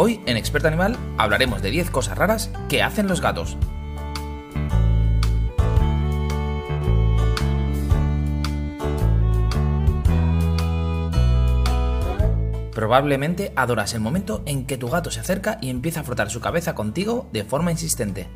[0.00, 3.56] Hoy en Experto Animal hablaremos de 10 cosas raras que hacen los gatos.
[12.72, 16.38] Probablemente adoras el momento en que tu gato se acerca y empieza a frotar su
[16.40, 18.28] cabeza contigo de forma insistente.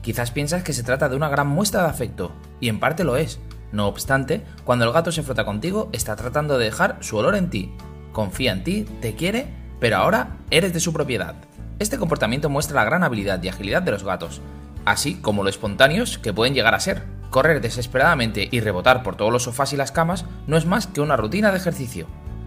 [0.00, 3.18] Quizás piensas que se trata de una gran muestra de afecto, y en parte lo
[3.18, 3.38] es.
[3.70, 7.50] No obstante, cuando el gato se frota contigo, está tratando de dejar su olor en
[7.50, 7.70] ti.
[8.12, 11.34] Confía en ti, te quiere, pero ahora eres de su propiedad.
[11.78, 14.40] Este comportamiento muestra la gran habilidad y agilidad de los gatos,
[14.84, 17.02] así como lo espontáneos que pueden llegar a ser.
[17.30, 21.00] Correr desesperadamente y rebotar por todos los sofás y las camas no es más que
[21.00, 22.06] una rutina de ejercicio.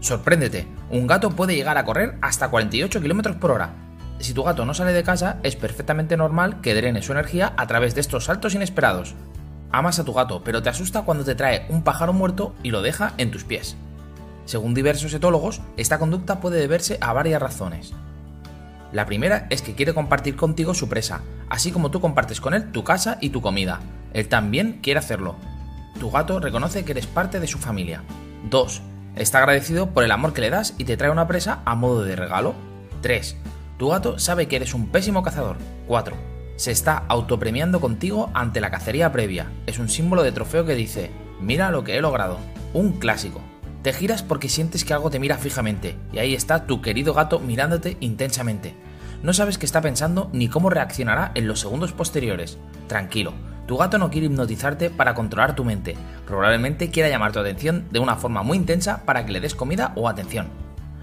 [0.00, 3.70] Sorpréndete, un gato puede llegar a correr hasta 48 km por hora.
[4.18, 7.66] Si tu gato no sale de casa, es perfectamente normal que drene su energía a
[7.66, 9.14] través de estos saltos inesperados.
[9.72, 12.82] Amas a tu gato, pero te asusta cuando te trae un pájaro muerto y lo
[12.82, 13.76] deja en tus pies.
[14.46, 17.92] Según diversos etólogos, esta conducta puede deberse a varias razones.
[18.92, 22.70] La primera es que quiere compartir contigo su presa, así como tú compartes con él
[22.70, 23.80] tu casa y tu comida.
[24.12, 25.36] Él también quiere hacerlo.
[25.98, 28.02] Tu gato reconoce que eres parte de su familia.
[28.48, 28.82] 2.
[29.16, 32.04] Está agradecido por el amor que le das y te trae una presa a modo
[32.04, 32.54] de regalo.
[33.02, 33.36] 3.
[33.78, 35.56] Tu gato sabe que eres un pésimo cazador.
[35.88, 36.16] 4.
[36.56, 39.50] Se está autopremiando contigo ante la cacería previa.
[39.66, 41.10] Es un símbolo de trofeo que dice,
[41.40, 42.38] mira lo que he logrado.
[42.72, 43.40] Un clásico.
[43.82, 47.38] Te giras porque sientes que algo te mira fijamente, y ahí está tu querido gato
[47.38, 48.74] mirándote intensamente.
[49.22, 52.58] No sabes qué está pensando ni cómo reaccionará en los segundos posteriores.
[52.88, 53.32] Tranquilo,
[53.66, 57.98] tu gato no quiere hipnotizarte para controlar tu mente, probablemente quiera llamar tu atención de
[57.98, 60.48] una forma muy intensa para que le des comida o atención.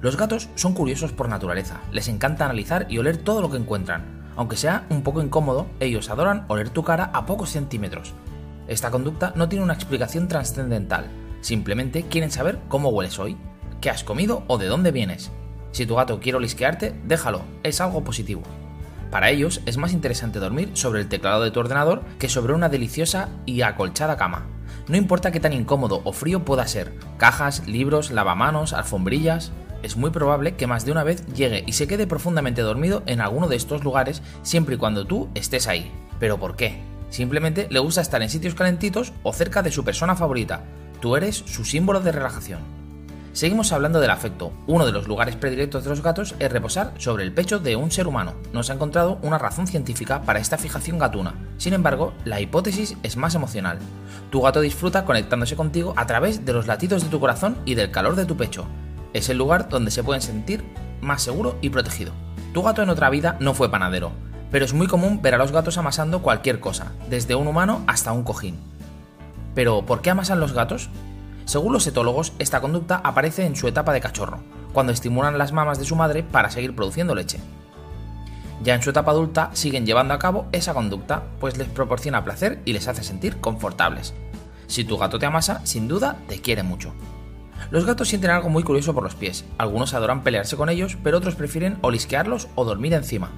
[0.00, 4.18] Los gatos son curiosos por naturaleza, les encanta analizar y oler todo lo que encuentran.
[4.36, 8.14] Aunque sea un poco incómodo, ellos adoran oler tu cara a pocos centímetros.
[8.68, 11.06] Esta conducta no tiene una explicación trascendental,
[11.48, 13.38] simplemente quieren saber cómo hueles hoy,
[13.80, 15.30] qué has comido o de dónde vienes.
[15.72, 18.42] Si tu gato quiere olisquearte, déjalo, es algo positivo.
[19.10, 22.68] Para ellos es más interesante dormir sobre el teclado de tu ordenador que sobre una
[22.68, 24.46] deliciosa y acolchada cama.
[24.88, 29.50] No importa qué tan incómodo o frío pueda ser, cajas, libros, lavamanos, alfombrillas,
[29.82, 33.22] es muy probable que más de una vez llegue y se quede profundamente dormido en
[33.22, 35.90] alguno de estos lugares siempre y cuando tú estés ahí.
[36.20, 36.82] ¿Pero por qué?
[37.08, 40.62] Simplemente le gusta estar en sitios calentitos o cerca de su persona favorita.
[41.00, 42.78] Tú eres su símbolo de relajación.
[43.32, 44.52] Seguimos hablando del afecto.
[44.66, 47.92] Uno de los lugares predilectos de los gatos es reposar sobre el pecho de un
[47.92, 48.34] ser humano.
[48.52, 51.34] No se ha encontrado una razón científica para esta fijación gatuna.
[51.56, 53.78] Sin embargo, la hipótesis es más emocional.
[54.30, 57.92] Tu gato disfruta conectándose contigo a través de los latidos de tu corazón y del
[57.92, 58.66] calor de tu pecho.
[59.12, 60.64] Es el lugar donde se pueden sentir
[61.00, 62.12] más seguro y protegido.
[62.52, 64.10] Tu gato en otra vida no fue panadero,
[64.50, 68.10] pero es muy común ver a los gatos amasando cualquier cosa, desde un humano hasta
[68.10, 68.58] un cojín.
[69.58, 70.88] Pero, ¿por qué amasan los gatos?
[71.44, 74.38] Según los etólogos, esta conducta aparece en su etapa de cachorro,
[74.72, 77.40] cuando estimulan las mamas de su madre para seguir produciendo leche.
[78.62, 82.60] Ya en su etapa adulta siguen llevando a cabo esa conducta, pues les proporciona placer
[82.66, 84.14] y les hace sentir confortables.
[84.68, 86.94] Si tu gato te amasa, sin duda te quiere mucho.
[87.72, 89.44] Los gatos sienten algo muy curioso por los pies.
[89.58, 93.32] Algunos adoran pelearse con ellos, pero otros prefieren olisquearlos o dormir encima.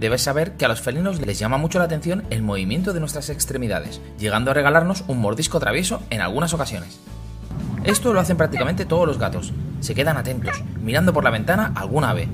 [0.00, 3.28] Debes saber que a los felinos les llama mucho la atención el movimiento de nuestras
[3.28, 6.98] extremidades, llegando a regalarnos un mordisco travieso en algunas ocasiones.
[7.84, 9.52] Esto lo hacen prácticamente todos los gatos.
[9.80, 12.28] Se quedan atentos, mirando por la ventana alguna ave,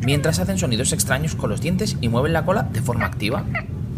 [0.00, 3.44] mientras hacen sonidos extraños con los dientes y mueven la cola de forma activa.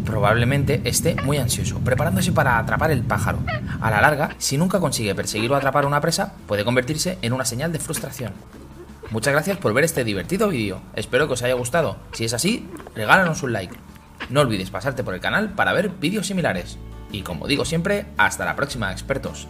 [0.05, 3.39] Probablemente esté muy ansioso, preparándose para atrapar el pájaro.
[3.81, 7.45] A la larga, si nunca consigue perseguir o atrapar una presa, puede convertirse en una
[7.45, 8.33] señal de frustración.
[9.11, 10.81] Muchas gracias por ver este divertido vídeo.
[10.95, 11.97] Espero que os haya gustado.
[12.13, 13.75] Si es así, regálanos un like.
[14.29, 16.77] No olvides pasarte por el canal para ver vídeos similares.
[17.11, 19.47] Y como digo siempre, hasta la próxima, expertos.